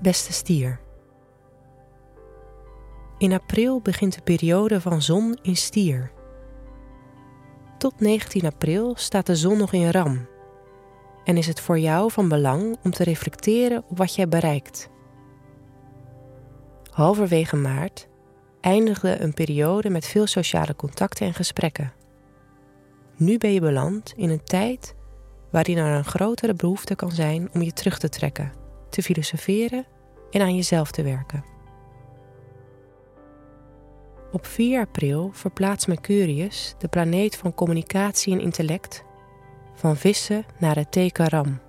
Beste 0.00 0.32
stier. 0.32 0.80
In 3.18 3.32
april 3.32 3.80
begint 3.80 4.14
de 4.14 4.20
periode 4.20 4.80
van 4.80 5.02
zon 5.02 5.38
in 5.42 5.56
stier. 5.56 6.10
Tot 7.78 8.00
19 8.00 8.46
april 8.46 8.94
staat 8.96 9.26
de 9.26 9.36
zon 9.36 9.58
nog 9.58 9.72
in 9.72 9.90
ram. 9.90 10.28
En 11.24 11.36
is 11.36 11.46
het 11.46 11.60
voor 11.60 11.78
jou 11.78 12.10
van 12.10 12.28
belang 12.28 12.76
om 12.82 12.90
te 12.90 13.04
reflecteren 13.04 13.84
op 13.88 13.98
wat 13.98 14.14
jij 14.14 14.28
bereikt. 14.28 14.88
Halverwege 16.90 17.56
maart 17.56 18.08
eindigde 18.60 19.20
een 19.20 19.34
periode 19.34 19.90
met 19.90 20.06
veel 20.06 20.26
sociale 20.26 20.76
contacten 20.76 21.26
en 21.26 21.34
gesprekken. 21.34 22.03
Nu 23.16 23.38
ben 23.38 23.52
je 23.52 23.60
beland 23.60 24.12
in 24.16 24.30
een 24.30 24.44
tijd 24.44 24.94
waarin 25.50 25.78
er 25.78 25.96
een 25.96 26.04
grotere 26.04 26.54
behoefte 26.54 26.94
kan 26.94 27.10
zijn 27.10 27.48
om 27.52 27.62
je 27.62 27.72
terug 27.72 27.98
te 27.98 28.08
trekken, 28.08 28.52
te 28.90 29.02
filosoferen 29.02 29.86
en 30.30 30.40
aan 30.40 30.56
jezelf 30.56 30.90
te 30.90 31.02
werken. 31.02 31.44
Op 34.32 34.46
4 34.46 34.80
april 34.80 35.30
verplaatst 35.32 35.88
Mercurius, 35.88 36.74
de 36.78 36.88
planeet 36.88 37.36
van 37.36 37.54
communicatie 37.54 38.32
en 38.32 38.40
intellect, 38.40 39.04
van 39.74 39.96
vissen 39.96 40.44
naar 40.58 40.76
het 40.76 40.92
teken 40.92 41.28
ram. 41.28 41.60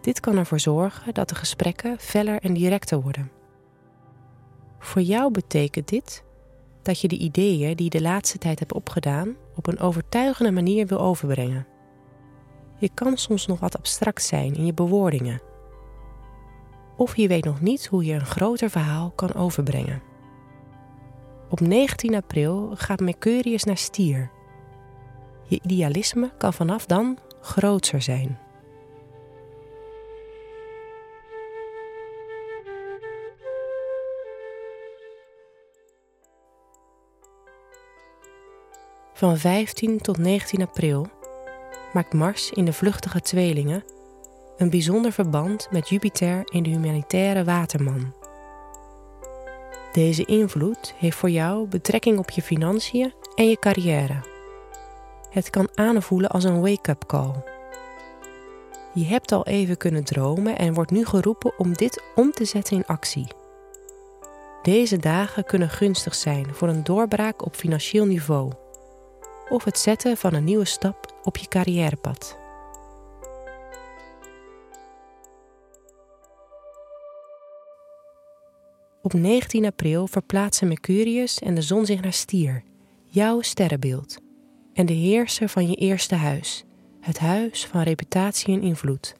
Dit 0.00 0.20
kan 0.20 0.36
ervoor 0.36 0.60
zorgen 0.60 1.14
dat 1.14 1.28
de 1.28 1.34
gesprekken 1.34 1.98
feller 1.98 2.40
en 2.40 2.54
directer 2.54 3.00
worden. 3.00 3.30
Voor 4.78 5.02
jou 5.02 5.30
betekent 5.30 5.88
dit 5.88 6.24
dat 6.82 7.00
je 7.00 7.08
de 7.08 7.18
ideeën 7.18 7.76
die 7.76 7.84
je 7.84 7.98
de 7.98 8.02
laatste 8.02 8.38
tijd 8.38 8.58
hebt 8.58 8.72
opgedaan 8.72 9.36
op 9.56 9.66
een 9.66 9.78
overtuigende 9.78 10.50
manier 10.50 10.86
wil 10.86 11.00
overbrengen. 11.00 11.66
Je 12.78 12.90
kan 12.94 13.16
soms 13.16 13.46
nog 13.46 13.60
wat 13.60 13.76
abstract 13.76 14.22
zijn 14.22 14.54
in 14.54 14.66
je 14.66 14.74
bewoordingen. 14.74 15.40
Of 16.96 17.16
je 17.16 17.28
weet 17.28 17.44
nog 17.44 17.60
niet 17.60 17.86
hoe 17.86 18.04
je 18.04 18.14
een 18.14 18.26
groter 18.26 18.70
verhaal 18.70 19.12
kan 19.14 19.34
overbrengen. 19.34 20.02
Op 21.48 21.60
19 21.60 22.14
april 22.14 22.70
gaat 22.74 23.00
Mercurius 23.00 23.64
naar 23.64 23.76
Stier. 23.76 24.30
Je 25.46 25.60
idealisme 25.62 26.30
kan 26.38 26.52
vanaf 26.52 26.86
dan 26.86 27.18
grootser 27.40 28.02
zijn. 28.02 28.38
Van 39.20 39.38
15 39.38 40.00
tot 40.00 40.18
19 40.18 40.62
april 40.62 41.06
maakt 41.92 42.14
Mars 42.14 42.50
in 42.50 42.64
de 42.64 42.72
vluchtige 42.72 43.20
tweelingen 43.20 43.84
een 44.56 44.70
bijzonder 44.70 45.12
verband 45.12 45.68
met 45.70 45.88
Jupiter 45.88 46.42
in 46.44 46.62
de 46.62 46.68
humanitaire 46.68 47.44
waterman. 47.44 48.12
Deze 49.92 50.24
invloed 50.24 50.94
heeft 50.96 51.16
voor 51.16 51.30
jou 51.30 51.66
betrekking 51.66 52.18
op 52.18 52.30
je 52.30 52.42
financiën 52.42 53.12
en 53.34 53.48
je 53.48 53.58
carrière. 53.58 54.20
Het 55.30 55.50
kan 55.50 55.68
aanvoelen 55.74 56.30
als 56.30 56.44
een 56.44 56.60
wake-up 56.60 57.06
call. 57.06 57.32
Je 58.94 59.04
hebt 59.04 59.32
al 59.32 59.46
even 59.46 59.76
kunnen 59.76 60.04
dromen 60.04 60.58
en 60.58 60.74
wordt 60.74 60.90
nu 60.90 61.04
geroepen 61.04 61.58
om 61.58 61.72
dit 61.72 62.02
om 62.14 62.32
te 62.32 62.44
zetten 62.44 62.76
in 62.76 62.86
actie. 62.86 63.26
Deze 64.62 64.96
dagen 64.96 65.44
kunnen 65.44 65.70
gunstig 65.70 66.14
zijn 66.14 66.54
voor 66.54 66.68
een 66.68 66.84
doorbraak 66.84 67.44
op 67.44 67.56
financieel 67.56 68.06
niveau 68.06 68.52
of 69.50 69.64
het 69.64 69.78
zetten 69.78 70.16
van 70.16 70.34
een 70.34 70.44
nieuwe 70.44 70.64
stap 70.64 71.20
op 71.22 71.36
je 71.36 71.48
carrièrepad. 71.48 72.38
Op 79.02 79.12
19 79.12 79.64
april 79.64 80.06
verplaatsen 80.06 80.68
Mercurius 80.68 81.38
en 81.38 81.54
de 81.54 81.62
zon 81.62 81.86
zich 81.86 82.00
naar 82.00 82.12
Stier, 82.12 82.62
jouw 83.06 83.40
sterrenbeeld, 83.40 84.18
en 84.72 84.86
de 84.86 84.92
heerser 84.92 85.48
van 85.48 85.68
je 85.68 85.74
eerste 85.74 86.14
huis, 86.14 86.64
het 87.00 87.18
huis 87.18 87.66
van 87.66 87.82
reputatie 87.82 88.54
en 88.54 88.62
invloed. 88.62 89.14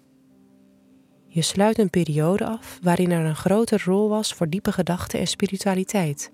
Je 1.26 1.42
sluit 1.42 1.78
een 1.78 1.90
periode 1.90 2.46
af 2.46 2.78
waarin 2.82 3.10
er 3.10 3.24
een 3.24 3.36
grote 3.36 3.78
rol 3.84 4.08
was 4.08 4.34
voor 4.34 4.48
diepe 4.48 4.72
gedachten 4.72 5.20
en 5.20 5.26
spiritualiteit. 5.26 6.32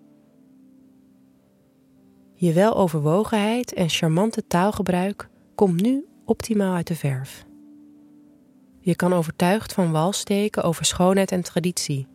Je 2.39 2.53
weloverwogenheid 2.53 3.73
en 3.73 3.89
charmante 3.89 4.47
taalgebruik 4.47 5.29
komt 5.55 5.83
nu 5.83 6.07
optimaal 6.25 6.75
uit 6.75 6.87
de 6.87 6.95
verf. 6.95 7.45
Je 8.81 8.97
kan 8.97 9.13
overtuigd 9.13 9.73
van 9.73 9.93
wal 9.93 10.13
steken 10.13 10.63
over 10.63 10.85
schoonheid 10.85 11.33
en 11.33 11.43
traditie. 11.43 12.07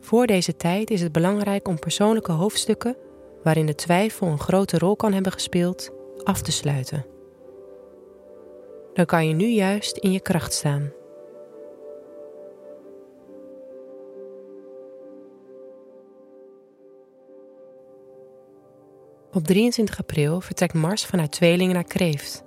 Voor 0.00 0.26
deze 0.26 0.56
tijd 0.56 0.90
is 0.90 1.00
het 1.00 1.12
belangrijk 1.12 1.68
om 1.68 1.78
persoonlijke 1.78 2.32
hoofdstukken, 2.32 2.96
waarin 3.42 3.66
de 3.66 3.74
twijfel 3.74 4.26
een 4.26 4.38
grote 4.38 4.78
rol 4.78 4.96
kan 4.96 5.12
hebben 5.12 5.32
gespeeld, 5.32 5.90
af 6.22 6.42
te 6.42 6.52
sluiten. 6.52 7.06
Dan 8.94 9.06
kan 9.06 9.28
je 9.28 9.34
nu 9.34 9.46
juist 9.46 9.96
in 9.96 10.12
je 10.12 10.20
kracht 10.20 10.52
staan. 10.52 10.92
Op 19.32 19.44
23 19.44 19.98
april 19.98 20.40
vertrekt 20.40 20.74
Mars 20.74 21.04
vanuit 21.04 21.32
Tweelingen 21.32 21.74
naar 21.74 21.84
Kreeft. 21.84 22.44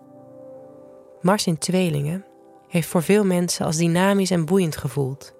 Mars 1.21 1.47
in 1.47 1.57
Tweelingen 1.57 2.25
heeft 2.67 2.87
voor 2.87 3.03
veel 3.03 3.25
mensen 3.25 3.65
als 3.65 3.77
dynamisch 3.77 4.31
en 4.31 4.45
boeiend 4.45 4.77
gevoeld. 4.77 5.35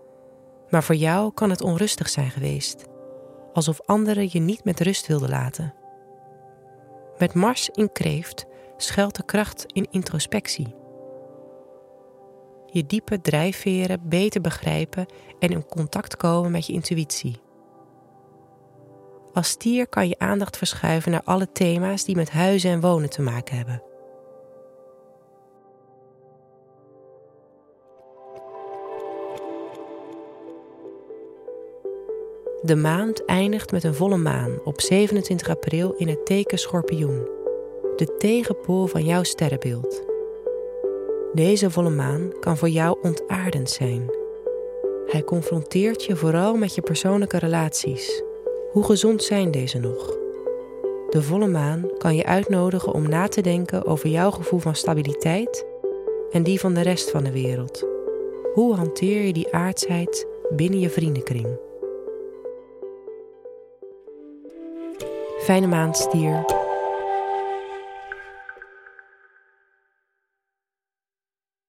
Maar 0.70 0.84
voor 0.84 0.96
jou 0.96 1.34
kan 1.34 1.50
het 1.50 1.62
onrustig 1.62 2.10
zijn 2.10 2.32
geweest, 2.32 2.86
alsof 3.54 3.82
anderen 3.86 4.30
je 4.32 4.40
niet 4.40 4.64
met 4.64 4.80
rust 4.80 5.08
wilden 5.08 5.30
laten. 5.30 5.74
Met 7.18 7.34
Mars 7.34 7.70
in 7.70 7.92
Kreeft 7.92 8.46
schuilt 8.78 9.16
de 9.16 9.26
kracht 9.26 9.66
in 9.68 9.88
introspectie. 9.92 10.76
Je 12.66 12.86
diepe 12.86 13.22
drijfveren 13.22 14.10
beter 14.10 14.42
begrijpen 14.42 15.06
en 15.40 15.50
in 15.50 15.66
contact 15.66 16.18
komen 16.18 16.52
met 16.52 16.66
je 16.66 16.74
intuïtie. 16.74 17.43
Als 19.34 19.50
stier 19.50 19.88
kan 19.88 20.08
je 20.08 20.20
aandacht 20.20 20.58
verschuiven 20.58 21.12
naar 21.12 21.22
alle 21.24 21.52
thema's 21.52 22.04
die 22.04 22.16
met 22.16 22.30
huizen 22.30 22.72
en 22.72 22.82
wonen 22.82 23.10
te 23.10 23.22
maken 23.22 23.58
hebben. 23.58 23.84
De 32.62 32.76
maand 32.76 33.26
eindigt 33.26 33.72
met 33.72 33.84
een 33.84 33.94
volle 33.96 34.18
maan 34.18 34.60
op 34.64 34.82
27 34.82 35.50
april 35.50 35.94
in 35.94 36.08
het 36.08 36.26
teken 36.26 36.58
Schorpioen, 36.58 37.28
de 37.96 38.16
tegenpool 38.18 38.88
van 38.88 39.06
jouw 39.06 39.24
sterrenbeeld. 39.24 40.04
Deze 41.34 41.70
volle 41.70 41.90
maan 41.90 42.32
kan 42.40 42.58
voor 42.58 42.70
jou 42.70 42.98
ontaardend 43.02 43.70
zijn. 43.70 44.12
Hij 45.06 45.24
confronteert 45.24 46.04
je 46.04 46.16
vooral 46.16 46.56
met 46.56 46.76
je 46.76 46.82
persoonlijke 46.82 47.38
relaties, 47.38 48.24
hoe 48.74 48.84
gezond 48.84 49.24
zijn 49.24 49.52
deze 49.52 49.80
nog? 49.80 50.18
De 51.10 51.22
volle 51.22 51.48
maan 51.48 51.90
kan 51.98 52.16
je 52.16 52.26
uitnodigen 52.26 52.94
om 52.94 53.10
na 53.10 53.28
te 53.28 53.42
denken 53.42 53.86
over 53.86 54.10
jouw 54.10 54.32
gevoel 54.32 54.60
van 54.60 54.76
stabiliteit 54.76 55.66
en 56.32 56.44
die 56.44 56.60
van 56.60 56.74
de 56.74 56.82
rest 56.82 57.12
van 57.12 57.24
de 57.24 57.32
wereld. 57.32 57.88
Hoe 58.54 58.76
hanteer 58.76 59.22
je 59.22 59.34
die 59.34 59.54
aardsheid 59.54 60.28
binnen 60.50 60.80
je 60.80 60.90
vriendenkring? 60.90 61.48
Fijne 65.40 65.68
maand, 65.68 65.98
stier. 65.98 66.63